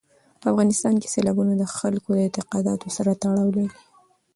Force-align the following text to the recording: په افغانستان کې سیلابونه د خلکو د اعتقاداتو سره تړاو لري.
په 0.41 0.45
افغانستان 0.51 0.95
کې 1.01 1.11
سیلابونه 1.15 1.53
د 1.57 1.63
خلکو 1.77 2.09
د 2.13 2.17
اعتقاداتو 2.25 2.87
سره 2.97 3.11
تړاو 3.21 3.49
لري. 3.57 3.67